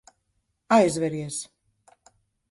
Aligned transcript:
Aizveries. 0.77 1.37